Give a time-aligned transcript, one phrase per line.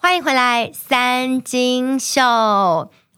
[0.00, 2.22] 欢迎回来，三金秀！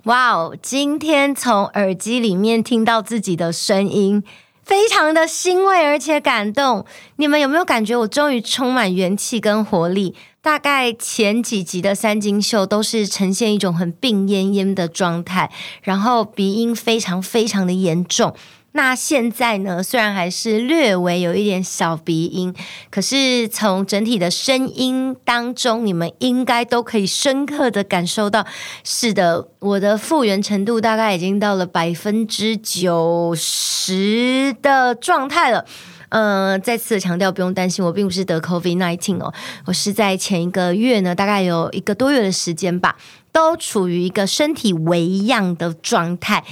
[0.04, 4.24] 哇哦，今天从耳机里面听到自己的声音，
[4.64, 6.86] 非常的欣慰而且感动。
[7.16, 10.16] 你们有没有感觉我终于充满元气跟活力？
[10.40, 15.52] 大概前几集的三金秀都是呈现一种很病恹恹的状态，
[15.82, 18.34] 然后鼻音非常非常的严重。
[18.72, 22.54] 那现在呢，虽然还是略微有一点小鼻音，
[22.88, 28.46] 可是从整体的声音当中，你们应该都可以深刻的感受到，
[28.84, 35.64] 是的，我的复原程度大概已经到了百分之九十的状态了。
[36.10, 39.32] 嗯、再次强调，不用担心，我并不是得 COVID-19 哦，
[39.66, 42.96] 我是在前一个月呢，大概有一个多月的时间吧，
[43.32, 46.44] 都处于一个身体微恙的状态。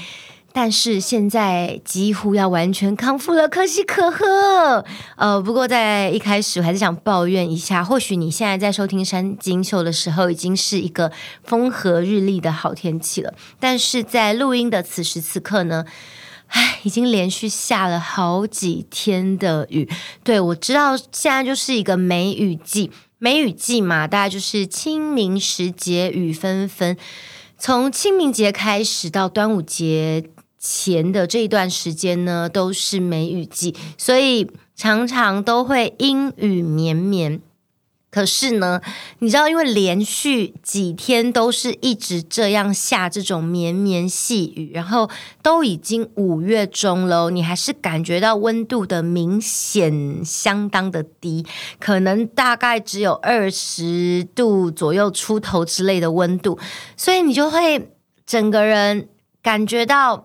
[0.60, 4.84] 但是现在几乎要完全康复了，可喜可贺。
[5.14, 11.12] 呃，不过在一开始我还是想抱怨一下，或许你现在在收听山金秀的时候，已经是一个
[11.44, 13.32] 风和日丽的好天气了。
[13.60, 15.84] 但是在录音的此时此刻呢，
[16.48, 19.88] 唉，已经连续下了好几天的雨。
[20.24, 26.96] 对，我知道现在就是一个梅雨季，梅雨季嘛，大概就是清明时节雨纷纷。
[27.56, 30.24] 从清明节开始到端午节。
[30.58, 37.40] 前的这一段时间呢，都是梅雨季，所以常常都会阴雨绵绵。
[38.10, 38.80] 可是呢，
[39.18, 45.10] 你知道，因为连续几天都是一直这样下这种绵绵细雨，然后
[45.42, 51.44] 都已经五月中了，你还是感觉到温度的明显相当的低，
[51.78, 56.58] 可能大概只有二十度左右出头之类的温度，
[56.96, 57.90] 所以你就会
[58.24, 59.08] 整个人
[59.42, 60.24] 感觉到。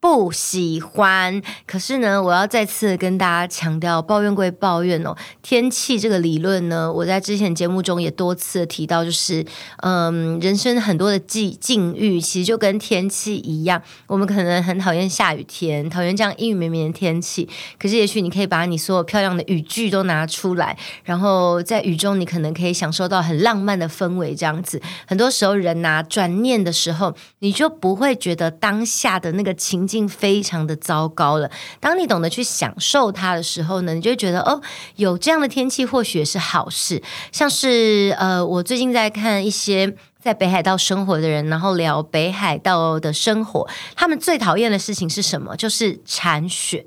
[0.00, 9.44] 不喜欢，可是呢，我要再次跟大家强调，抱怨归抱怨哦，天气这个理论呢，我在之前节目中也多次提到，就是
[9.78, 24.80] 嗯，人生很多的境境遇，其实就跟天气一样，我们可能很讨厌下雨天，讨厌这样阴雨绵绵的天气，可是也许你可以把你所有漂亮的雨具都拿出来，然后在雨中，你可能可以享受到很浪漫的氛围，这样子。
[25.08, 29.87] 很多时候人呐、转念的时候，你就不会觉得当下的那个情。
[29.88, 31.50] 已经非常的糟糕了。
[31.80, 34.60] 当你懂得去享受它的时候呢，你就会觉得哦，
[34.96, 37.02] 有这样的天气或许是好事。
[37.32, 43.66] 像是呃，我最近在看一些在北海道生活的人，然后聊北海道的生活，
[43.96, 45.56] 他们最讨厌的事情是什么？
[45.56, 46.84] 就是铲雪。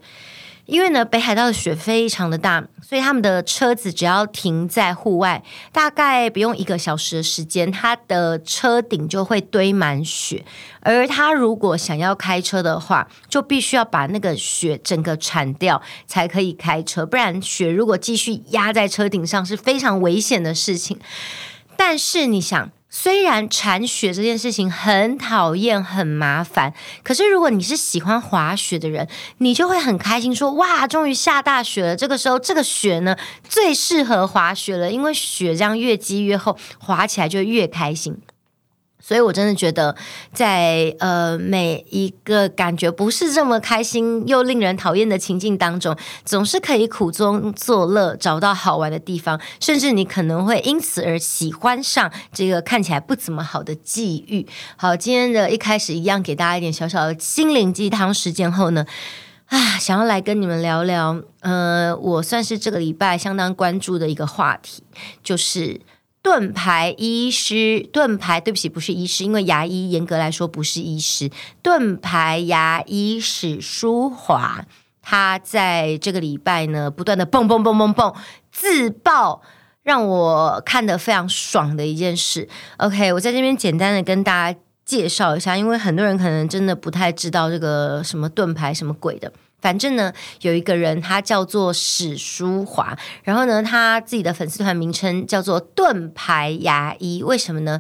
[0.65, 10.45] 因为呢，北海道的雪非常的大，所以他们的车子只要停在户外，大概不用一个小时的时间，他的车顶就会堆满雪。
[10.79, 17.05] 而他如果想要开车的话，就必须要把那个雪整个铲掉，才可以开车。
[17.05, 20.99] 不然雪如果继续压在车顶上，是非常危险的事情。
[21.75, 22.71] 但是你想。
[22.93, 29.07] 虽然铲雪这件事情很讨厌、很麻烦，可是如果你是喜欢滑雪的人，
[29.37, 31.95] 你就会很开心说，说哇，终于下大雪了。
[31.95, 33.15] 这个时候，这个雪呢，
[33.47, 38.19] 最适合滑雪了，因为雪这样越积越厚，滑起来就越开心。
[39.01, 39.95] 所以，我真的觉得
[40.31, 54.47] 在，呃每一个感觉不是这么开心又令人讨厌的情境当中，总是可以苦中作乐，找到好玩的地方，甚至你可能会因此而喜欢上这个看起来不怎么好的际遇。
[54.77, 58.85] 好，今天的一开始一样，给大家一点小小的心灵鸡汤时间后呢，
[59.47, 64.83] 啊，想要来跟你们聊聊，呃，我算是这个礼拜相当关注的一个话题，
[65.23, 65.81] 就是。
[66.23, 71.31] 盾牌医师，盾牌，对不起，不是医师，因为牙医严格来说不是医师。
[71.63, 74.63] 盾牌牙医史书华，
[75.01, 78.13] 他在这个礼拜呢，不断的蹦蹦蹦蹦蹦
[78.51, 79.41] 自爆，
[79.81, 82.47] 让我看得非常爽的一件事。
[82.77, 89.33] OK，我在这边简单的跟大家介绍一下，因为很多人可能真的不太知道这个什么盾牌什么鬼的。
[89.61, 90.11] 反正呢，
[90.41, 97.21] 有一个人，他叫做史书华，然后呢，他自己的粉丝团名称叫做盾牌牙医。
[97.23, 97.79] 为什么呢？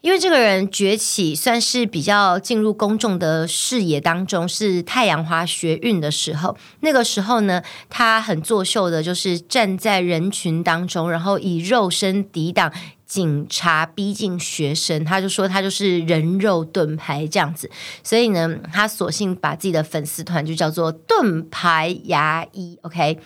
[0.00, 6.56] 因为这个人崛起算是比较进入公众的视野当中，是太阳花学运的时候。
[6.80, 7.60] 那个时候呢，
[7.90, 12.72] 他很作秀的，就是站在人群当中，然后以肉身抵挡。
[13.08, 17.70] 警察逼近学生，他就说他就是人肉盾牌这样子，
[18.04, 22.78] 所以呢，他索性把自己的粉丝团就叫做盾牌牙医。
[22.82, 23.18] OK，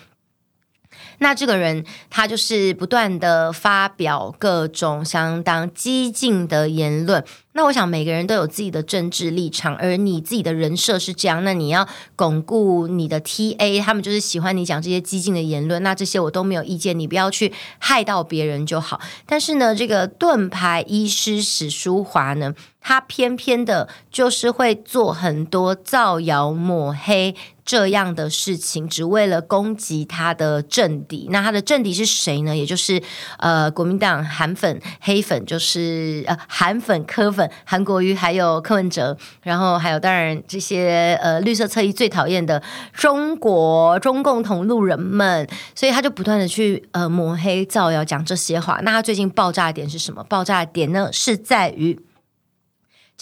[1.19, 18.99] 那这个人他就是不断的发表各种相当激进的言论，那我想每个人都有自己的政治立场，而你自己的人设是这样，那你要巩固你的 TA，他们就是喜欢你讲这些激进的言论，那这些我都没有意见，你不要去害到别人就好。
[19.25, 27.35] 但是呢，这个盾牌医师史书华呢，他偏偏的就是会做很多造谣抹黑。
[27.65, 31.29] 这样的事情，只为了攻击他的政敌。
[31.31, 32.53] 那他的政敌是谁呢？
[32.53, 33.01] 也就是
[33.37, 42.61] 呃，国民党韩粉、黑粉，就是呃，韩粉、科粉，韩国瑜还有柯文哲，然后还有当然这些呃绿色侧翼最讨厌的
[42.93, 45.47] 中国中共同路人们。
[45.75, 48.79] 所以他就不断的去呃抹黑、造谣，讲这些话。
[48.83, 50.23] 那他最近爆炸点是什么？
[50.25, 51.99] 爆炸点呢是在于。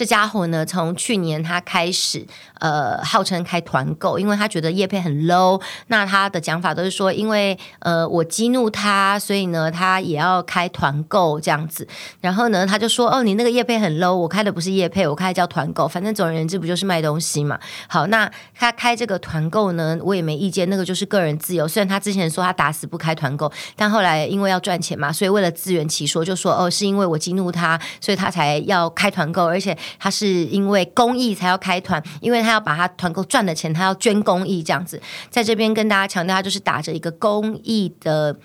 [0.02, 2.26] 这家伙呢，从去年他开始，
[2.58, 5.62] 呃，号称开团购，因为他觉得业配很 low。
[5.90, 11.88] 那他的讲法都是说，因为呃我激怒他，所以呢他也要开团购这样子。
[12.20, 17.60] 然后呢他就说，哦，你那个业配很 low，我开的不是业配，我开的叫团购，反正总而言之不就是卖东西嘛。
[17.88, 21.68] 好，那他开这个团购呢，我也没意见，那个就是个人自由。
[21.68, 29.78] 虽然他之前说他打死不开团购，但后来因为要赚钱嘛，所以为了自圆其说，就说哦是因为我激怒他，所以他才要开团购，而且。
[30.00, 38.38] 他是因为公益才要开团，因为他要把他团购赚的钱，他要捐公益这样子，在这边跟大家强调，他就是打着一个公益的。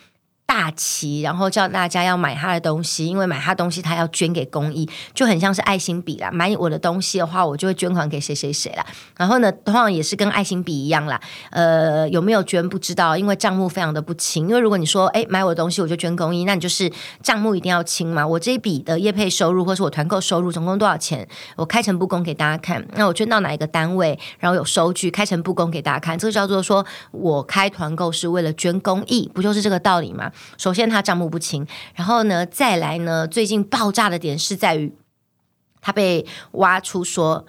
[0.46, 6.30] 大旗，然后叫大家要买他的东西，因为买他东西他要捐给公益，就很像是爱心笔啦。
[6.30, 8.86] 买我的东西的话，我就会捐款给谁谁谁啦。
[9.16, 11.20] 然后呢，同样也是跟爱心笔一样啦。
[11.50, 14.48] 呃，有没有捐不知道，因为账目非常的不清。
[14.48, 16.90] 因为如果你说，诶，买我的东西我就捐公益，那你就是
[17.22, 18.26] 账目一定要清嘛。
[18.26, 21.26] 我这一笔的业配收入或是我团购收入总共多少钱，
[21.56, 22.86] 我开诚布公给大家看。
[22.94, 26.16] 那我捐到哪一个单位，然后有收据，开诚布公给大家看。
[26.16, 30.30] 这个叫做说我开团购是为了捐公益，不就是这个道理吗？
[30.58, 34.94] 首先，他账目不清，然后呢，再来呢，最近爆炸的点是在于，
[35.80, 37.46] 他被挖出说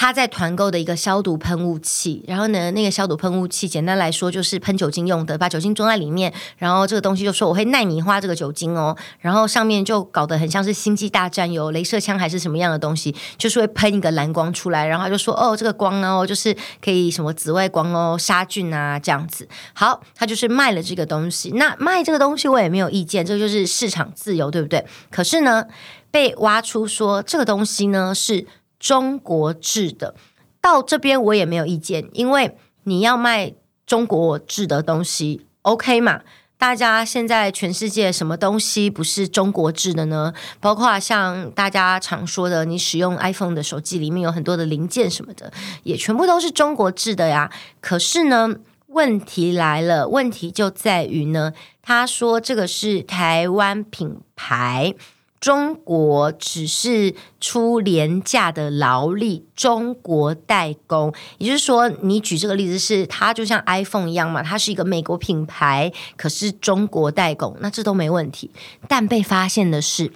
[0.00, 19.46] 他在团购的一个消毒喷雾器，然后呢，那个消毒喷雾器简单来说就是喷酒精用的，把酒精装在里面，然后这个东西就说我会耐米花这个酒精哦，然后上面就搞得很像是星际大战有镭射枪还是什么样的东西，就是会喷一个蓝光出来，然后他就说哦，这个光哦，就是可以什么紫外光哦，杀菌啊这样子。
[19.74, 24.82] 好，他就是卖了这个东西，那卖这个东西我也没有意见，这就是市场自由，对不对？
[25.10, 25.66] 可是呢，
[26.10, 28.46] 被挖出说这个东西呢是。
[28.80, 30.16] 中国制的，
[30.60, 33.52] 到这边我也没有意见，因为你要卖
[33.86, 36.22] 中国制的东西，OK 嘛？
[36.56, 40.34] 大家现在全世界什么东西不是中国制的呢？
[40.60, 45.50] 包括像大家常说的，你使用 iPhone 的手机里面有很多的零件什么的，
[45.84, 47.50] 也全部都是中国制的呀。
[47.80, 48.56] 可是呢，
[48.88, 54.94] 问题来了，问题就在于呢，他说这个是台湾品牌。
[55.40, 68.50] 中国只是出廉价的劳力，中国代工，也就是说，你举这个例子是它就像 iPhone 一样嘛，它是一个美国品牌，可是中国代工，那这都没问题。
[68.86, 70.12] 但被发现的是，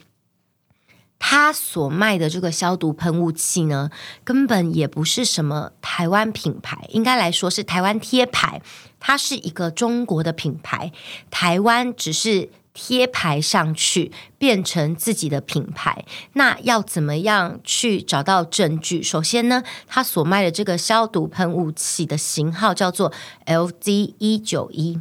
[1.19, 3.91] 他所卖的这个消毒喷雾器呢，
[4.25, 8.61] 根本也不是什么台湾品牌，应该来说是台湾贴牌，
[9.00, 10.93] 它是一个中国的品牌，
[11.31, 12.50] 台湾只是。
[12.75, 19.00] 贴牌上去变成自己的品牌，那要怎么样去找到证据？
[19.00, 23.12] 首先呢，他所卖的这个消毒喷雾器的型号叫做
[23.47, 25.00] LD 一九一，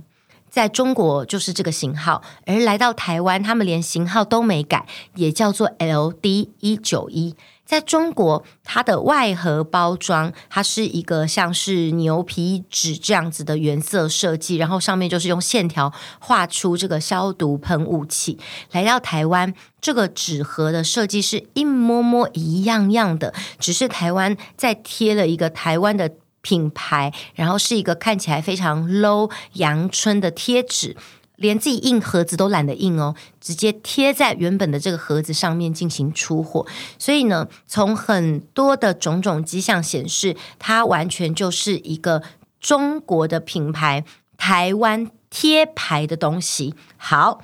[0.49, 4.85] 在中国就是这个型号，而来到台湾，他们连型号都没改，
[5.15, 7.35] 也叫做 LD 一九一。
[7.65, 18.37] 在中国，它的外盒包装，它是一个像是牛皮纸这样子的原色设计，然后上面就是用线条画出这个消毒喷雾器。
[18.71, 30.95] 来到台湾，这个纸盒的设计是一模模一样样的，只是台湾在贴了一个台湾的品牌，然后是一个看起来非常 low 阳春的贴纸。
[31.43, 36.65] 连自己印盒子都懒得印哦，直接贴在原本的这个盒子上面进行出货。
[36.97, 42.23] 所以呢，从很多的种种迹象显示，它完全就是一个
[42.61, 44.05] 中国的品牌，
[44.37, 46.73] 台湾贴牌的东西。
[46.95, 47.41] 好，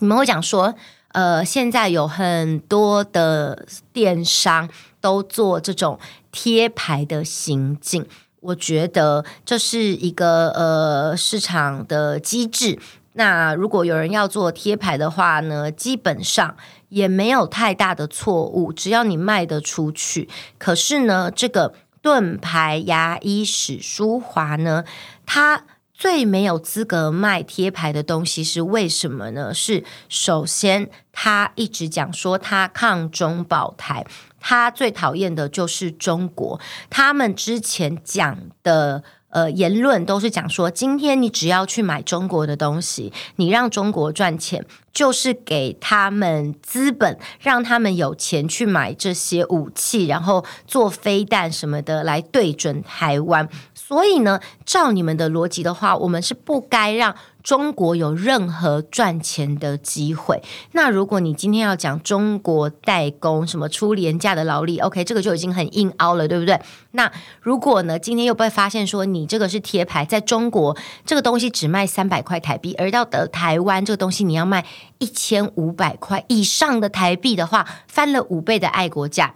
[0.00, 0.74] 你们会讲说，
[1.12, 4.68] 呃，现在有很多的电商
[5.00, 5.98] 都做这种
[6.30, 8.06] 贴牌的行径。
[8.42, 12.78] 我觉得这是一个呃市场的机制。
[13.14, 16.56] 那如果有人要做贴牌的话呢，基本上
[16.88, 20.28] 也没有太大的错误，只要你卖得出去。
[20.58, 24.84] 可是呢，这个盾牌牙医史书华呢，
[25.24, 25.62] 他
[26.02, 29.54] 最没有资格卖贴牌的东西是为什么呢？
[29.54, 34.04] 是首先他一直讲说他抗中保台，
[34.40, 36.58] 他最讨厌的就是中国。
[36.90, 44.66] 他们之前讲的呃言论都是讲说，今天你只要去买中国的东西，你让中国赚钱。
[44.92, 53.48] 就是给他们资本，让他们有钱去买这些武器，然后做飞弹什么的来对准台湾。
[53.74, 60.40] 所以呢，照你们的逻辑的话，我们是不该让中国有任何赚钱的机会。
[60.72, 66.58] 那如果你今天要讲中国代工，什么出廉价的劳力，OK，这个就已经很硬凹了，对不对？
[66.92, 74.64] 那如果呢，今天又被发现说你这个是贴牌，在中国这个东西只卖三百块台币，而到的台湾这个东西你要卖。
[74.98, 79.34] 一千五百块以上的台币的话，翻了五倍的爱国价。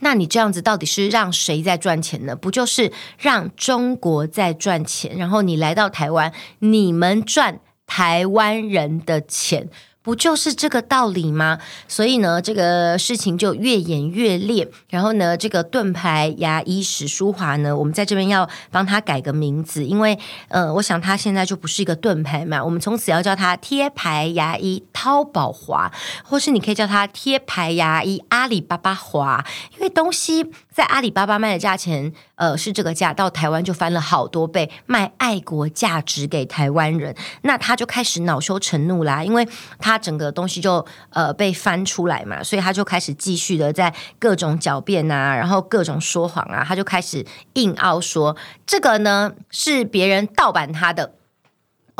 [0.00, 2.34] 那你这样子到底是让谁在赚钱呢？
[2.34, 5.16] 不就是让中国在赚钱？
[5.16, 9.68] 然后你来到台湾，你们赚台湾人的钱。
[10.02, 11.58] 不就是这个道理吗？
[11.86, 14.66] 所以呢，这个事情就越演越烈。
[14.88, 25.92] 然后呢，这个盾牌牙医史书华呢，我们在这边要帮他改个名字，因为呃，我想他现在就不是一个盾牌嘛，我们从此要叫他贴牌牙医淘宝华，
[26.24, 32.12] 或是你可以叫他贴牌牙医阿里巴巴华，因为东西在阿里巴巴卖的价钱。
[32.36, 39.46] 呃，是这个价，到台湾就翻了好多倍，卖爱国价值给台湾人，那他就开始恼羞成怒啦，因为
[39.78, 48.34] 他整个东西就呃被翻出来嘛，所以他就开始继续的在各种狡辩啊，然后各种说谎啊，他就开始硬凹说
[48.66, 51.19] 这个呢是别人盗版他的。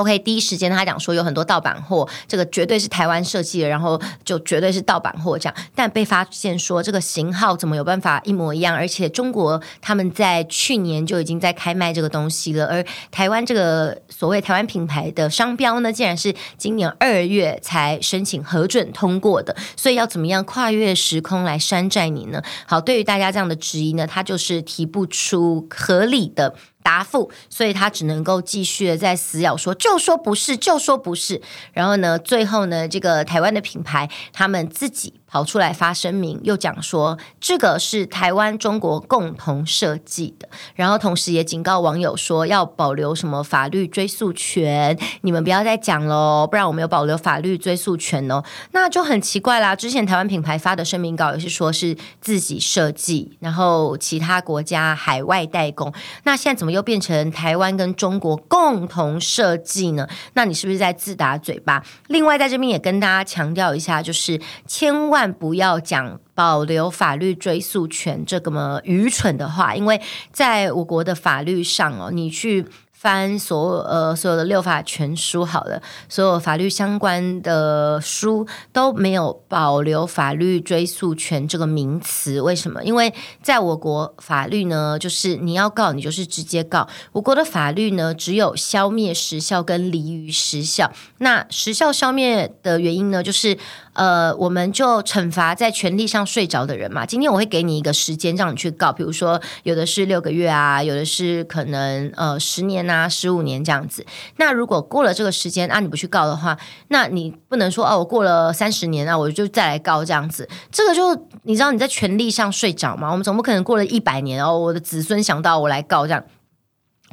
[0.01, 5.55] OK，第一时间他讲说有很多盗版货，这个绝对是台湾设计的，然后就绝对是盗版货这样。
[5.75, 8.75] 但被发现说这个型号怎么有办法一模一样？
[8.75, 19.55] 而且中国他们在去年就已经在开卖这个东西了，而台湾这个所谓台湾品牌的商标呢，竟然是今年二月才申请核准通过的。
[19.77, 22.43] 所以要怎么样跨越时空来山寨你呢？
[22.67, 26.55] 好，对于大家这样的质疑呢，他就是提不出合理的。
[26.83, 31.41] 答复，所以他只能够继续的在死咬说，就说不是，就说不是。
[31.73, 35.20] 然后呢，最后呢，这个台湾的品牌他们自己。
[35.31, 48.43] 跑出来发声明，又讲说这个是台湾中国共同设计的，然后同时也警告网友说要保留什么法律追诉权，你们不要再讲喽，不然我们有保留法律追诉权哦。
[48.73, 55.93] 那就很奇怪啦，之前台湾品牌发的声明稿也是说是自己设计，然后其他国家海外代工，
[56.25, 60.09] 那现在怎么又变成台湾跟中国共同设计呢？
[60.33, 61.81] 那你是不是在自打嘴巴？
[62.09, 65.20] 另外在这边也跟大家强调一下，就是千万。
[65.23, 70.01] 但不要讲保留法律追诉权这个么愚蠢的话，因为
[70.33, 72.65] 在我国的法律上哦，你去。
[72.93, 82.43] 翻所呃所有的六法全书好了，所有法律相关的书都没有保留法律追诉权这个名词。
[82.43, 82.85] 为什么？
[82.85, 86.87] 因为在我国法律呢，就是你要告你就是直接告。
[87.13, 90.93] 我国的法律呢，只有消灭时效跟离于时效。
[91.17, 93.57] 那时效消灭的原因呢，就是
[93.93, 97.07] 呃，我们就惩罚在权利上睡着的人嘛。
[97.07, 102.81] 今天我会给你一个时间让你去告，比如说有的是六个月啊，有的是可能呃十年。
[102.81, 104.07] 啊十五年这样子，
[104.37, 106.57] 那如果过了这个时间啊，你不去告的话，
[106.89, 110.49] 那你不能说哦，我过了三十年啊，我就再来告这样子。
[110.73, 113.11] 这个就你知道你在权利上睡着嘛？
[113.11, 116.25] 我们总不可能过了一百年哦，我的子孙想到我来告这样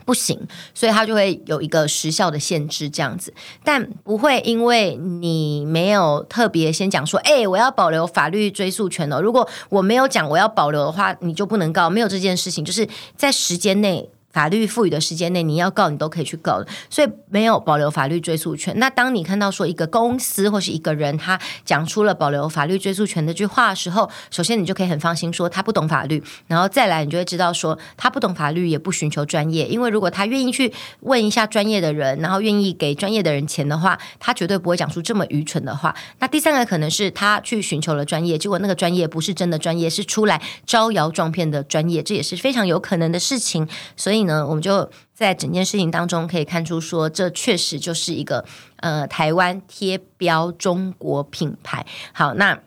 [0.07, 0.39] 不行，
[0.73, 9.19] 所以他就会有一个时效的限制这样子，但不会因为你没有特别先讲说，哎，我要保留法律追诉权哦。
[9.19, 12.87] 如果我没有讲我要保留的话，你就不能告，没有这件事情，就是
[13.17, 14.09] 在时间内。
[14.37, 18.71] 法律赋予的时间内，你要告你都可以去告，所以没有保留法律追诉权。
[18.77, 35.95] 那当你看到说一个公司或是一个人他讲出了保留法律追诉权的句话的时候，首先你就可以很放心说他不懂法律，然后再来你就会知道说他不懂法律也不寻求专业，因为如果他愿意去问一下专业的人，然后愿意给专业的人钱的话，他绝对不会讲出这么愚蠢的话。
[36.19, 43.67] 那第三个可能是他去寻求了专业，结果那个专业不是真的专业，是出来招摇撞骗的专业，这也是非常有可能的事情。
[43.95, 51.83] 所以呢，我们就在整件事情当中可以看出，说这确实就是一个呃台湾贴标中国品牌。
[52.13, 52.59] 好，那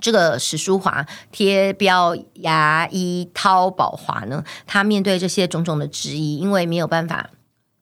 [0.00, 7.28] 这个史书华贴标牙医淘宝华呢，他面对这些种种的质疑，因为没有办法。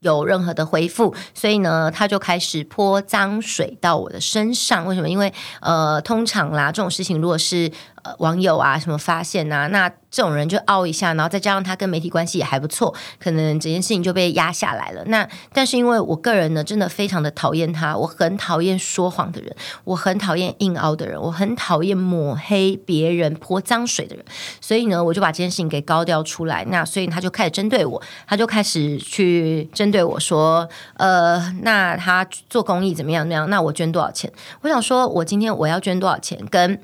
[0.01, 4.85] 有任何的回复，所以呢，他就开始泼脏水到我的身上。
[4.85, 5.09] 为什么？
[5.09, 5.33] 因为
[5.63, 7.73] 呃，通常啦，这种事情如果是
[8.19, 15.03] 网友啊什么发现啊，那这种人就凹一下，然后再加上他跟媒体关系也还不错，可能整件事情就被压下来了。
[15.07, 24.25] 那但是因为我个人呢，真的非常的讨厌他，我很讨厌说谎的人，我很讨厌硬凹的人，我很讨厌抹黑别人、泼脏水的人，
[24.61, 26.65] 所以呢，我就把这件事情给高调出来。
[26.67, 30.69] 那所以他就开始针对我，他就开始去针对我说，
[30.99, 33.29] 呃，那他做公益怎么样？
[33.29, 34.31] 那样，那我捐多少钱？
[34.61, 36.39] 我想说，我今天我要捐多少钱？
[36.51, 36.79] 跟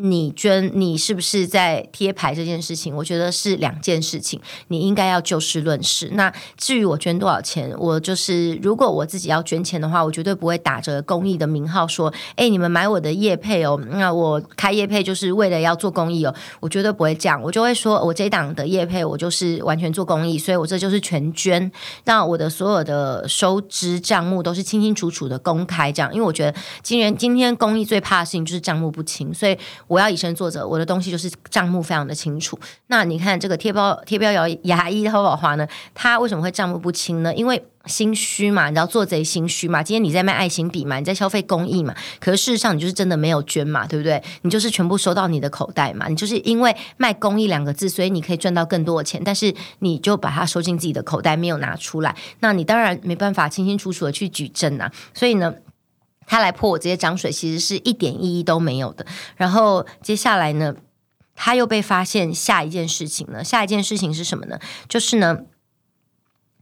[0.00, 2.94] 你捐，你是不是在贴牌这件事情？
[2.94, 6.10] 我觉得是两件事情，你应该要就事论事。
[6.12, 21.70] 那至于我捐多少钱，我就是如果我自己要捐钱的话，我绝对不会打着公益的名号说，哎，你们买我的业配哦，那我开业配就是为了要做公益哦，我绝对不会这样，我就会说我这档的业配我就是完全做公益，所以我这就是全捐。
[22.04, 29.58] 那我的所有的收支账目都是清清楚楚的公开，这样，因为我觉得今年今天公益最怕的事情就是账目不清，所以。
[29.88, 32.58] 我要以身作则，我的东西就是账目非常的清楚。
[32.86, 37.34] 那你看这个贴标贴标牙牙医淘宝花呢，他为什么会账目不清呢？
[37.34, 39.82] 因为心虚嘛，你知道做贼心虚嘛。
[39.82, 44.22] 今天你在卖爱心笔嘛，你在消费公益嘛，可是事实上你就是真的没有捐嘛，对不对？
[44.42, 46.06] 你就是全部收到你的口袋嘛。
[46.08, 52.14] 你就是因为卖公益两个字，所以你可以赚到更多的钱，但是你就把它收进自己的口袋，没有拿出来。
[52.40, 54.92] 那你当然没办法清清楚楚的去举证啊。
[55.14, 55.54] 所以呢。
[56.28, 59.04] 他来泼我这些脏水，其实是一点意义都没有的。
[59.36, 60.76] 然后接下来呢，
[61.34, 64.60] 他又被发现下一件事情了，下一件事情是什么呢？
[64.88, 65.38] 就是呢，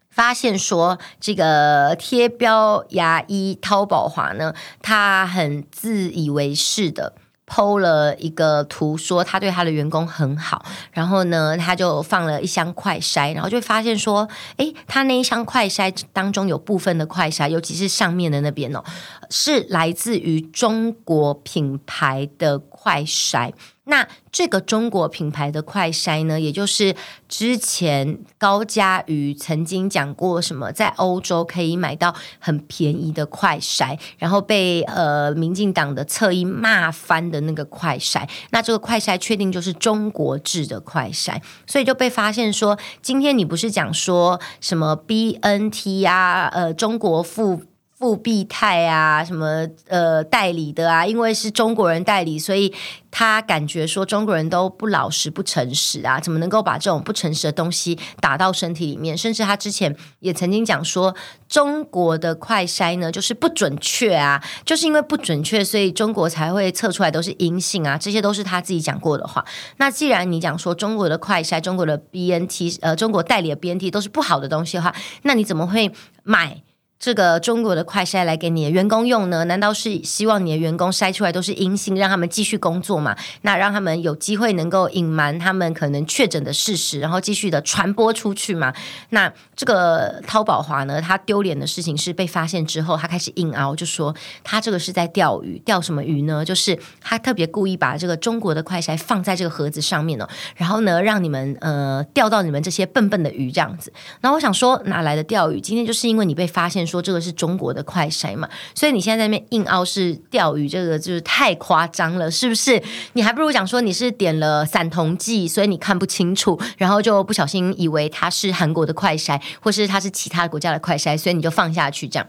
[0.08, 7.14] 发现说这个贴标牙医淘宝华呢，他很自以为是的。
[7.47, 18.83] 剖了一个图，说他对他的员工很好，然后呢，他就放了一箱快筛，然后就发现说，诶，他那一箱快筛当中有部分的快筛，尤其是上面的那边哦，
[19.31, 23.53] 是来自于中国品牌的快筛。
[23.88, 26.95] 那这个中国品牌的快筛呢，也就是
[27.28, 38.28] 之前高嘉瑜曾经讲过什么，在欧洲可以买到很便宜的快筛，然后被呃民进党的侧翼骂翻的那个快筛。
[38.50, 47.62] 那这个快筛确定就是中国制的快筛，所以就被发现说，今天你不是讲说什么 BNT 啊，呃，中国富
[47.99, 48.17] 富。
[48.26, 51.07] 必泰啊，什么呃代理的啊？
[51.07, 52.73] 因为是中国人代理，所以
[53.11, 59.16] 他感觉说中国人都不老实、不诚实啊，怎么能够把这种不诚实的东西打到身体里面？
[59.16, 61.14] 甚至他之前也曾经讲说，
[61.49, 67.97] 中国的快筛呢就是不准确啊，就是因为不准确，所以中国才会测出来都是阴性啊。
[67.97, 69.44] 这些都是他自己讲过的话。
[69.77, 75.92] 那既然你讲说中国的快筛、中国的 BNT 呃中国代理的 BNT 都是不好的东西的话，那你怎么会
[76.25, 76.62] 买？
[76.98, 79.44] 这个中国的快筛来给你的员工用呢？
[79.44, 83.14] 难道是希望你的员工筛出来都是阴性，让他们继续工作吗？
[83.42, 88.72] 那让他们有机会能够隐瞒他们可能确诊的事实，然后继续的传播出去吗？
[89.11, 90.98] 那这个淘宝华呢？
[91.00, 96.42] 他丢脸的事情是被发现之后，他开始硬凹，就说他这个是在钓鱼，钓什么鱼呢？
[96.42, 103.92] 就是他特别故意把这个中国的快筛放在这个盒子上面哦，然后呢，让你们呃钓到你们这些笨笨的鱼这样子。
[104.22, 105.61] 那我想说，哪来的钓鱼？
[105.61, 106.86] 今天就是因为你被发现。
[106.87, 112.83] 说这个是中国的快筛嘛，所以你现在在那边硬凹是钓鱼，这个就是太夸张了，是不是？
[113.14, 122.27] 你还不如讲说你是点了散瞳剂，所以你看不清楚，然后就不小心以为它是韩国的快筛，或是它是其他国家的快筛，所以你就放下去这样。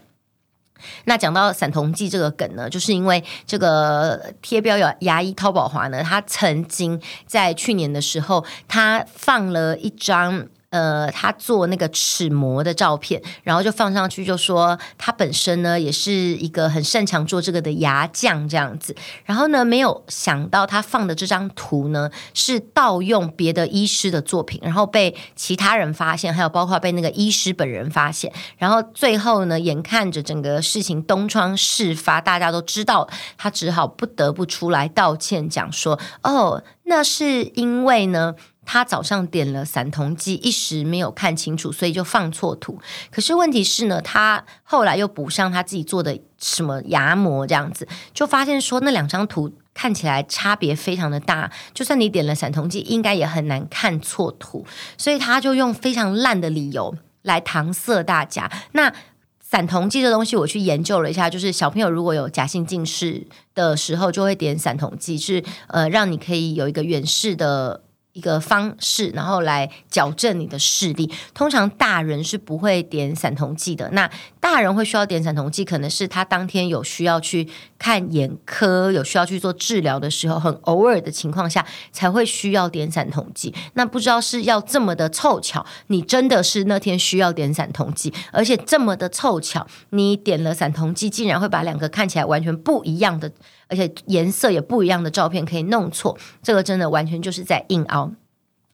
[1.06, 10.46] 那讲到散瞳剂这个梗呢，就是因为这个贴标有牙医淘宝华呢，他曾经在去年的时候，他放了一张。
[10.70, 18.94] 呃，他做那个齿模的照片，然后就放上去，就说他本身呢也是一个很擅长做这个的牙匠这样子。
[19.24, 28.30] 然后呢，没有想到他放的这张图呢是盗用别的医师的作品，然后被其他人发现，还有包括被那个医师本人发现。
[28.58, 38.34] 然后最后呢，眼看着整个事情东窗事发，大家都知道，他只好不得不出来道歉，讲说：“哦，那是因为呢。”
[38.70, 42.78] 他早上点了散瞳剂，一时没有看清楚，所以就放错图。
[43.10, 51.50] 可是问题是呢，他后来又补上他自己做的什么牙模，这样子就发现说那两张图看起来差别非常的大。
[51.72, 54.66] 就算你点了散瞳剂，应该也很难看错图。
[54.98, 58.52] 所以他就用非常烂的理由来搪塞大家。
[58.72, 58.92] 那
[59.40, 67.84] 散瞳剂这东西，我去研究了一下，就是小朋友如果有假性近视的时候，就会点散瞳剂，是呃让你可以有一个远视的。
[68.18, 71.08] 一个方式，然后来矫正你的视力。
[71.32, 73.88] 通常大人是不会点散瞳剂的。
[73.92, 83.54] 那大人会需要点散瞳剂，可能是他当天有需要去看眼科，有需要去做治疗的时候，很偶尔的情况下才会需要点散瞳剂。
[83.74, 93.30] 那不知道是要这么的凑巧，你真的是那天需要点散瞳剂，而且这么的凑巧，你点了散瞳剂，竟然会把两个看起来完全不一样的。
[93.68, 98.10] 而且颜色也不一样的照片可以弄错，这个真的完全就是在硬凹。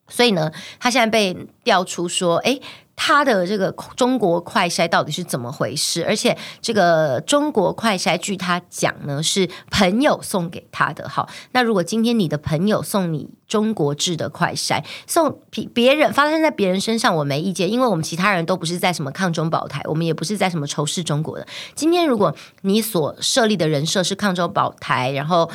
[0.09, 2.61] 所以呢，他现在被调出说，诶，
[2.97, 6.05] 他的这个中国快筛到底是怎么回事？
[6.05, 11.09] 而且这个中国快筛，据他讲呢，是朋友送给他的。
[11.09, 21.47] 好，那如果今天你的朋友送你中国制的快筛，送别别人发生在别人身上，我没意见，因为我们其他人都不是在什么抗中保台，我们也不是在什么仇视中国的。
[21.75, 25.51] 今天如果你所设立的人设是抗中保台，然后。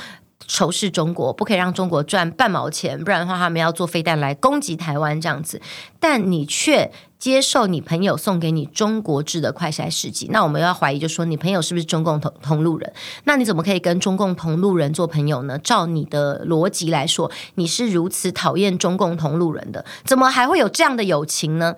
[0.48, 5.62] 仇视中国，不可以让中国赚半毛钱，不然的话，他们要做飞弹来攻击台湾这样子。
[6.00, 12.92] 但你却接受你朋友送给你中国制的快筛试剂，那我们要怀疑，就说你朋友是不是中共同同路人？
[13.26, 15.60] 那你怎么可以跟中共同路人做朋友呢？
[15.60, 21.76] 照你的逻辑来说，你是如此讨厌中共同路人的，怎么还会有这样的友情呢？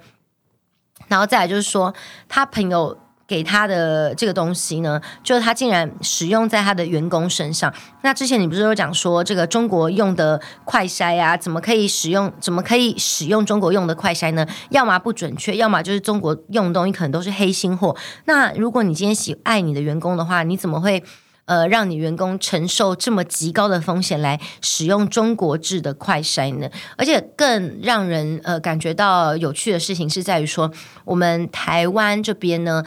[1.07, 1.93] 然后再来就是说，
[2.29, 2.97] 他朋友。
[3.31, 7.73] 给他的这个东西呢，就是他竟然使用在他的员工身上。
[8.01, 12.29] 那之前你不是有讲说，这个中国用的快筛啊，怎么可以使用？
[12.41, 14.45] 怎么可以使用中国用的快筛呢？
[14.71, 17.95] 要么不准确，要么就是中国用的东西可能都是黑心货。
[18.25, 21.01] 那如果你今天喜爱你的员工的话，你怎么会
[21.45, 26.67] 呃让你员工承受这么极高的风险来使用中国制的快筛呢？
[26.97, 30.69] 而且更让人呃感觉到有趣的事情是在于说，
[31.05, 32.83] 我们台湾这边呢。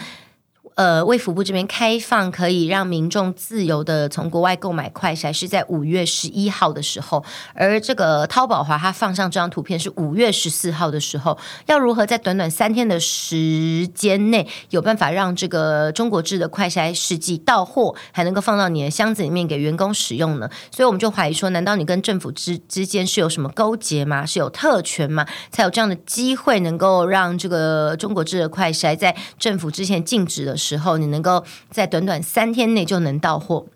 [0.74, 7.24] 呃，卫福部这边开放可以让民众自由的从国外购买快筛，是在五月十一号的时候。
[7.54, 11.38] 而这个淘宝华他放上这张图片是五月十四号的时候。
[11.66, 20.50] 要如何在短短三天的时间内有办法让这个中国制的快筛试剂到货，还能够放到你的箱子里面给员工使用呢？
[20.72, 24.26] 所以我们就怀疑说，难道你跟政府之之间是有什么勾结吗？
[24.26, 25.24] 是有特权吗？
[25.52, 33.66] 才有这样的机会能够让这个中国制的快筛在政府之前禁止的时候，你能够在短短三天内就能到货，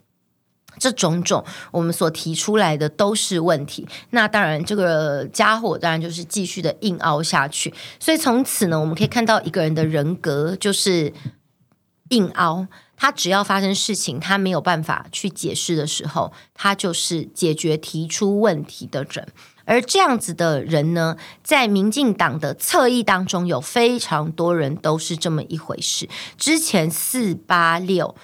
[0.79, 3.87] 这种种我们所提出来的都是问题。
[4.11, 7.75] 那当然，这个家伙当然就是继续的硬凹下去。
[8.01, 11.13] 所以从此呢，我们可以看到一个人的人格就是
[12.09, 12.67] 硬凹。
[13.01, 19.29] 他只要发生事情，他没有办法去解释的时候，他就是解决提出问题的人。
[19.69, 26.09] 而这样子的人呢，在民进党的侧翼当中，有非常多人都是这么一回事。
[26.39, 28.17] 之前四八六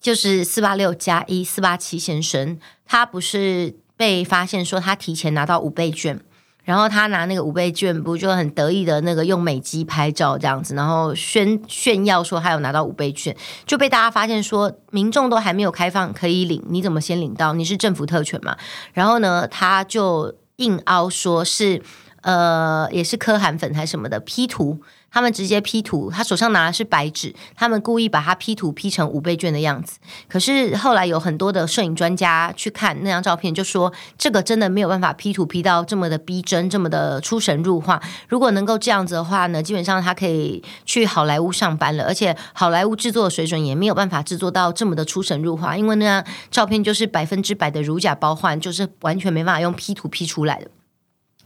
[0.00, 6.18] 就是四八六加一四八七先生，他不是被发现说他提前拿到五倍券，
[6.64, 17.52] 然后他拿那个五倍券，不就很得意的那个用美机拍照这样子，然后炫炫耀说他有拿到五倍券，就被大家发现说民众都还没有开放可以领，你怎么先领到？
[17.52, 18.56] 你是政府特权嘛？
[18.94, 20.34] 然后呢，他就。
[20.56, 21.82] 硬凹说是，
[22.22, 24.80] 呃，也是柯韩粉还是什么的 P 图，
[25.16, 29.98] 他们直接 P 图，他手上拿的是白纸，他们故意把他 P 图 P 成五倍券的样子。
[30.28, 37.98] 可是后来有很多的摄影专家去看那张照片，就说这个真的没有办法 P 图 P 到这么的逼真，这么的出神入化。
[38.28, 50.68] 如果能够这样子的话呢，基本上他可以去好莱坞上班了，而且好莱坞制作的水准也没有办法制作到这么的出神入化，因为那张照片就是百分之百的如假包换，就是完全没办法用 P 图 P 出来的。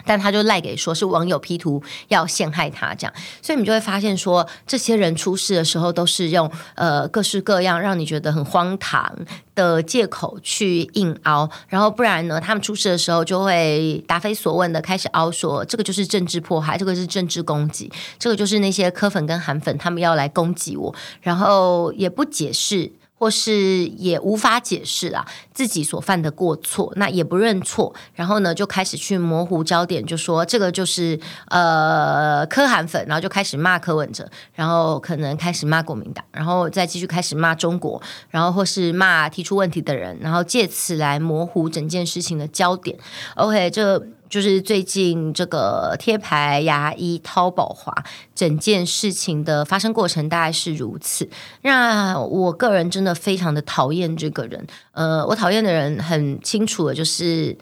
[0.04, 9.14] 但他就赖给说是网友 P 图要陷害他这样，所以你就会发现说，这些人出事的时候都是用呃各式各样让你觉得很荒唐
[9.54, 22.92] 的借口去硬凹，然后不然呢，他们出事的时候就会答非所问的开始凹说这个就是政治迫害，这个是政治攻击，这个就是那些柯粉跟韩粉他们要来攻击我，然后也不解释。
[23.20, 42.98] 或是也无法解释啦，自己所犯的过错，那也不认错，然后呢就开始去模糊焦点，就说这个就是呃柯韩粉，然后就开始骂柯文哲，然后可能开始骂国民党，然后再继续开始骂中国，然后或是骂提出问题的人，然后借此来模糊整件事情的焦点。
[43.34, 44.02] OK，这。
[44.30, 47.92] 就是最近这个贴牌牙医淘宝华
[48.32, 51.28] 整件事情的发生过程大概是如此。
[51.62, 54.64] 那我个人真的非常的讨厌这个人。
[54.92, 57.58] 呃，我讨厌的人很清楚的，就是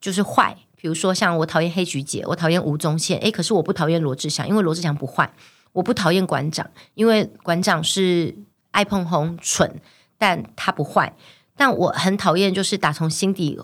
[0.00, 0.56] 就是坏。
[0.76, 3.18] 比如说像我讨厌黑菊姐，我讨厌吴宗宪。
[3.18, 5.30] 诶，可是我不讨厌罗志祥，因为罗志祥不坏。
[5.72, 8.34] 我不讨厌馆长，因为馆长是
[8.70, 9.80] 爱碰红蠢，
[10.16, 11.14] 但他不坏。
[11.56, 13.58] 但我很讨厌，就是打从心底。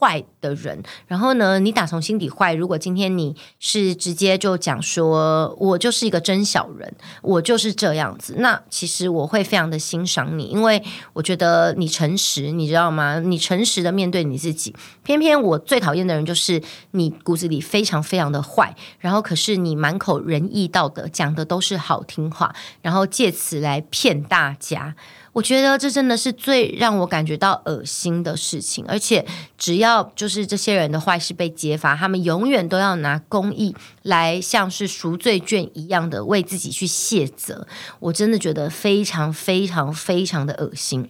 [0.00, 0.82] 坏的人。
[1.06, 2.54] 然后呢，你打从心底坏。
[2.54, 10.82] 如果今天你是直接就讲说，我就是一个真小人，我就是这样子，那其实我会非常的欣赏你，因为
[11.12, 13.20] 我觉得你诚实，你知道吗？
[13.20, 14.74] 你诚实的面对你自己。
[15.04, 24.94] 偏偏我最讨厌的人就是你骨子里非常非常的坏，然后可是你满口仁义道德，讲的都是好听话，然后借此来骗大家。
[25.32, 29.24] 我觉得这真的是最让我感觉到恶心的事情，而且
[29.56, 37.66] 只要就是这些人的坏事被揭发，他们永远都要拿公益来像是赎罪券一样的为自己去卸责。
[38.00, 41.08] 我真的觉得非常非常非常的恶心。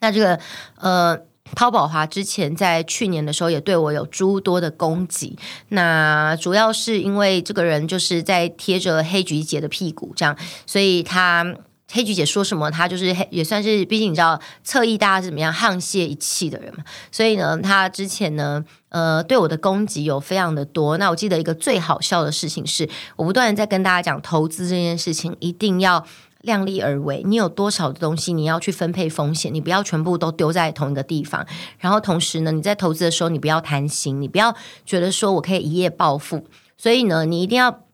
[0.00, 0.40] 那这个
[0.80, 1.16] 呃，
[1.54, 11.54] 汤宝华之前在去年的时候也对我有诸多的攻击，那主要是因为这个人就是在贴着黑菊姐的屁股这样，所以他。
[11.92, 16.82] 黑菊姐说什么，她就是黑，也算是，毕竟你知道侧翼大家是怎么样沆瀣一气的人嘛。
[17.12, 20.98] 所以呢，她之前呢，呃，对我的攻击有非常的多。
[20.98, 26.04] 那我记得一个最好笑的事情是，我不断的在跟大家讲投资这件事情一定要
[26.40, 27.22] 量力而为。
[27.24, 31.46] 你有多少的东西，你要去分配风险，你不要全部都丢在同一个地方。
[31.78, 36.46] 然后同时呢，你在投资的时候，你不要贪心，你不要觉得说我可以一夜暴富。
[36.76, 37.85] 所以呢，你一定要。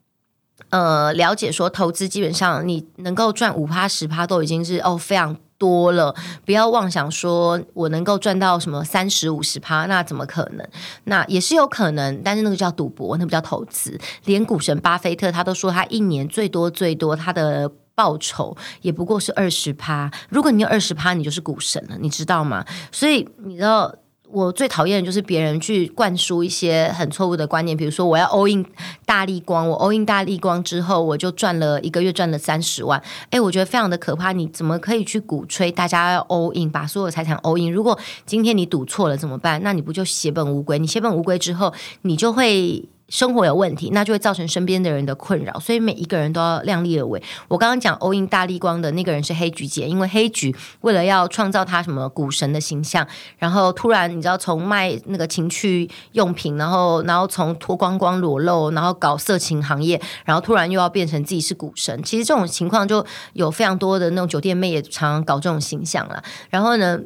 [0.71, 10.67] 呃，了解说投资基本上你能够赚五趴十趴都已经是哦非常多了，不要妄想说我能够赚到什么三十五十趴，那怎么可能？
[11.05, 13.99] 那也是有可能，但是那个叫赌博，那不叫投资。
[14.25, 22.65] 连股神巴菲特他都说他一年最多最多他的报酬也不过是二十趴，如果你有二十趴，你就是股神了，你知道吗？
[22.91, 23.95] 所以你知道。
[24.33, 28.65] 我最讨厌的就是别人去灌输一些很错误的观念，比如说我要 all in
[29.05, 34.33] 大力光，我 all in 大力光之后，我就赚了一个月赚了三十万，哎，我觉得非常的可怕。
[34.33, 37.71] 你怎么可以去鼓吹大家要 all in，把所有财产 all in？
[37.71, 39.63] 如果今天你赌错了怎么办？
[39.63, 40.79] 那你不就血本无归？
[40.79, 42.89] 你血本无归之后，你就会。
[43.13, 47.23] 生活有问题，那就会造成身边的人的困扰，所以每一个人都要量力而为。
[47.47, 62.03] 我刚刚讲欧印大立光的那个人是黑菊姐，因为黑菊为了要创造他什么股神的形象，然后突然你知道从卖那个情趣用品，然后然后从脱光光裸露，然后搞色情行业，然后突然又要变成自己是股神。
[62.03, 66.25] 其实这种情况就有非常多的那种酒店妹也常常搞这种形象了。
[66.49, 66.99] 然后呢，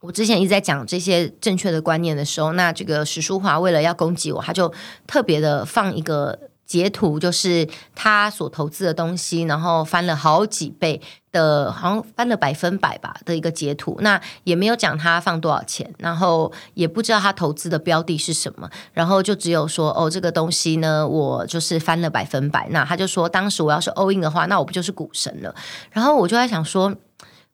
[0.00, 4.72] 我之前一直在讲这些正确的观念的时候，那这个史书华为了要攻击我，他就
[5.06, 13.98] 特别的放一个截图，就是他所投资的东西，然后翻了好几倍的，好像翻了百分百吧的一个截图。
[14.00, 22.66] 那也没有讲他放多少钱，然后也不知道他投资的标的是什么，然后就只有说哦，这个东西呢，我就是翻了百分百。
[22.70, 25.54] 那他就说，当时我要是 all in 的话，那我不就是股神了？
[25.90, 26.96] 然后我就在想说。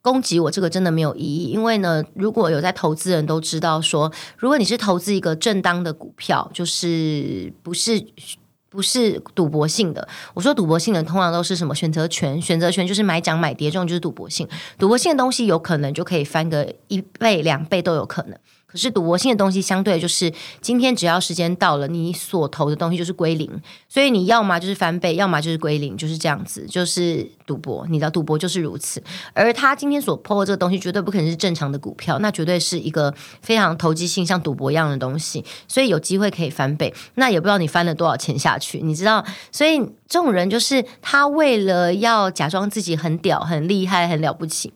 [0.06, 8.06] 攻击我这个真的没有意义，因为呢，如果有在投资人都知道说，如果你是投资一个正当的股票，就是不是
[8.70, 10.06] 不是赌博性的。
[10.32, 14.46] 我说赌博性的通常都是什么选择权，选择权就是买涨买跌，这种就是赌博性。
[14.78, 18.38] 赌博性的东西有可能就可以翻个一倍两倍都有可能。
[18.76, 23.50] 可是赌博性的东西，相对就是今天只要时间到了，你所投的东西就是归零，
[23.88, 27.86] 所以你要么就是翻倍，要么就是归零，就是这样子，就是赌博。
[27.88, 29.02] 你知道赌博就是如此。
[29.32, 35.42] 而他今天所抛的这个东西，绝对不可能是正常的股票，那绝对是一个非常投机性，像赌博一样的东西。
[35.66, 39.24] 所以有机会可以翻倍，那也不知道你翻了多少钱下去，你知道？
[39.50, 44.74] 所以这种人就是他为了要假装自己很屌、很厉害、很了不起。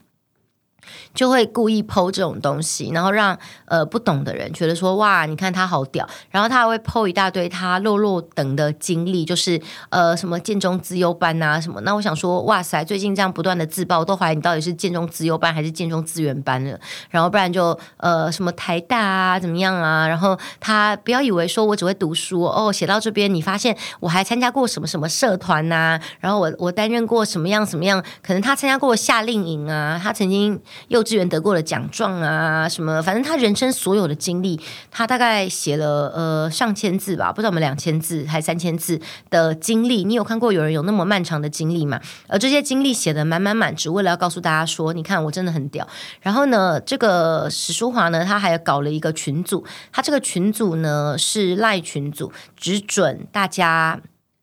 [1.14, 11.80] 就会故意 po 这种东西，然后让呃不懂的人觉得说哇，你看他好屌，然后他还会 po 一大堆他落落等的经历，就是呃什么建中资优班啊什么。
[11.82, 16.78] 那我想说哇塞，最近这样不断的自爆，都怀疑你到底是建中资优班还是建中资源班了。
[17.10, 20.06] 然后不然就呃什么台大啊怎么样啊？
[20.06, 30.60] 然后他不要以为说我只会读书哦，写到这边你发现我还参加过什么什么社团呐、啊，然后我我担任过什么样什么样，可能他参加过夏令营啊，他曾经。
[30.88, 40.04] 幼稚园得过的奖状啊，什么，反正他人生所有的经历，他大概写了呃上千字吧，不知道我们两千字还三千字的经历。
[40.04, 42.00] 你有看过有人有那么漫长的经历吗？
[42.28, 45.86] 而这些经历写的满满满，只为了要告诉大家说，你看我真的很屌。
[46.20, 54.00] 然后呢，这个史书华呢，他还搞了一个群组，他这个群组呢是赖群组，只准大家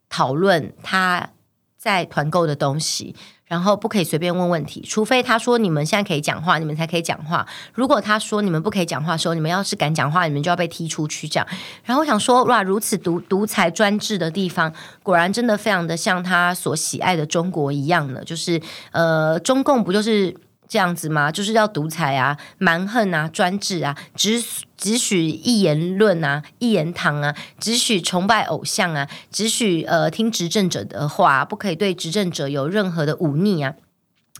[0.10, 1.30] 讨论他
[1.78, 3.15] 在团购的东西。
[3.48, 7.48] 然后不可以随便问问题，除非他说你们现在可以讲话，你们才可以讲话。
[7.74, 11.28] 如果他说你们不可以讲话的时候，你们要是敢讲话，你们就要被踢出去。
[11.28, 11.48] 这样。
[11.86, 20.36] 然后我想说，哇，如此独独裁专制的地方，果然真的非常的像他所喜爱的中国一样的，就是呃，中共不就是
[20.67, 21.32] 这样子吗？
[21.32, 24.43] 就是要独裁啊、蛮横啊、专制啊，只
[24.75, 33.73] 只许一言论啊、一言堂啊，只许崇拜偶像啊，只许呃听执政者的话，不可以对执政者有任何的忤逆啊。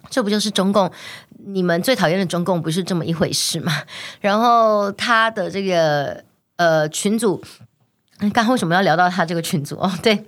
[0.10, 0.92] 这不就是中共？
[1.46, 3.74] 你们最讨厌的中共不是这么一回事吗？
[4.22, 6.24] 然后他的这个
[6.56, 7.44] 呃群组，
[8.20, 9.76] 刚刚为什么要聊到他这个群组？
[9.76, 10.26] 哦，对。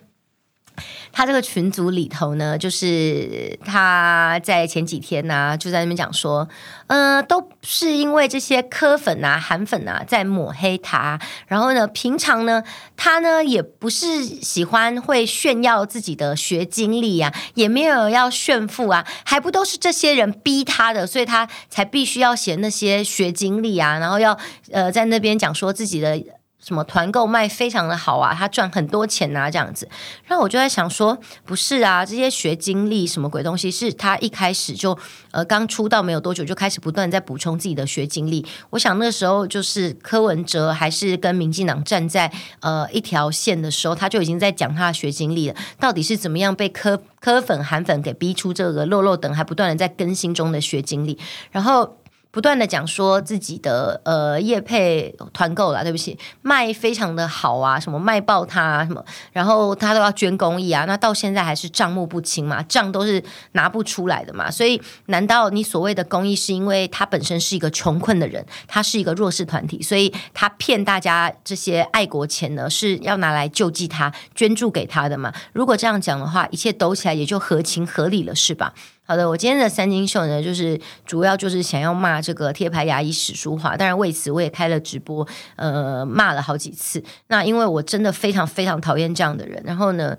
[1.11, 6.47] 他这个群组里头呢，就是他在前几天呢、就在那边讲说，
[6.87, 11.19] 呃，都是因为这些科粉啊、韩粉啊在抹黑他。
[11.47, 12.63] 然后呢，平常呢，
[12.95, 24.37] 他呢也不是喜欢会炫耀自己的学经历啊，也没有要炫富啊，还不都是这些人逼他的，所以他才必须要写那些学经历啊，然后要
[24.71, 26.19] 呃在那边讲说自己的。
[26.59, 29.87] 什么团购卖非常的好啊，他赚很多钱啊，这样子。
[30.25, 34.97] 然后我就在想说，不是啊，这些学经历什么鬼东西，是他一开始就
[35.31, 38.45] 呃刚出道没有多久就开始不断在补充自己的学经历。
[38.71, 51.17] 我想那时候就是柯文哲还是跟民进党站在呃一条线的时候，他就已经在讲他的学经历了，到底是怎么样被柯柯粉韩粉给逼出这个落落等，还不断的在更新中的学经历，
[51.51, 51.98] 然后。
[52.31, 75.33] 不断的讲说自己的呃业配团购啦，对不起，卖非常的好啊，什么卖爆他，什么，然后他都要捐公益啊，那到现在还是账目不清嘛，账都是拿不出来的嘛，所以难道你所谓的公益是因为他本身是一个穷困的人，他是一个弱势团体，所以他骗大家这些爱国钱呢是要拿来救济他捐助给他的嘛？
[75.51, 78.73] 如果这样讲的话，一切抖起来也就合情合理了，是吧？
[79.09, 87.03] 好的，我今天的三金秀呢，就是主要就是想要骂这个贴牌牙医史书华，当然为此我也开了直播，呃，骂了好几次。
[87.25, 90.15] 那因为我真的非常非常讨厌这样的人，然后呢，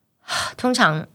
[0.58, 1.06] 通常。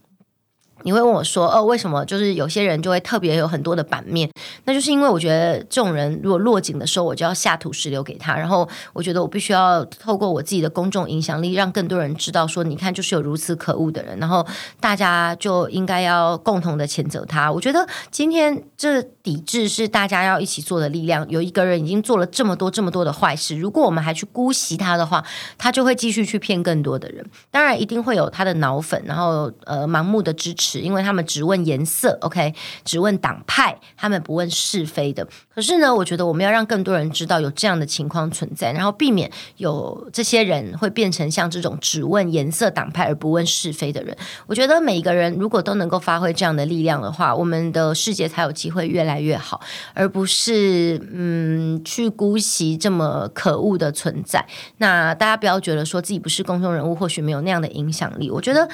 [0.84, 4.30] 你会问我说：“哦，为什么就是有些人就会特别有很多的版面？
[4.64, 8.36] 那就是因为我觉得这种人如果落井的时候，我就要下土石流给他。
[8.36, 14.18] 然后我觉得我必须要透过我自己的公众影响力，让更多人知道说，你看，就是有如此可恶的人。
[14.18, 14.46] 然后
[14.78, 17.50] 大家就应该要共同的谴责他。
[17.50, 21.26] 我觉得今天这抵制是大家要一起做的力量。
[21.30, 25.24] 有一个人已经做了这么多这么多的坏事，如果我们还去姑息他的话，
[25.56, 27.24] 他就会继续去骗更多的人。
[27.50, 35.26] 当然，一定会有他的脑粉，然后呃，盲目的支持。”因为他们只问颜色，OK，只问党派，他们不问是非的。
[35.54, 44.14] 可是呢，我觉得我们要让更多人知道有这样的情况存在，然后避免有这些人会变成像这种只问颜色、党派而不问是非的人。
[44.46, 49.60] 我觉得每一个人如果都能够发挥这样的力量的话，我们的世界才有机会越来来越好，
[49.94, 54.46] 而不是嗯去姑息这么可恶的存在。
[54.78, 58.30] 那大家不要觉得说自己不是公众人物，或许没有那样的影响力。
[58.30, 58.68] 我觉得。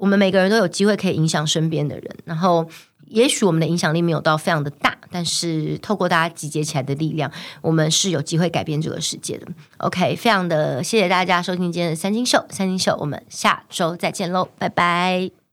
[0.00, 2.64] 我们每个人都有机会可以影响身边的人，然后
[3.08, 7.28] 也许我们的影响力没有到非常的大，但是透过大家集结起来的力量，
[7.62, 9.48] 我们是有机会改变这个世界的。
[9.78, 15.47] OK，非常的谢谢大家收听今天的三金秀，三金秀，我们下周再见喽，拜拜。